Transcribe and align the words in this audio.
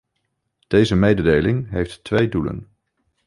Deze 0.67 0.95
mededeling 0.95 1.69
heeft 1.69 2.03
twee 2.03 2.29
doelen. 2.29 2.67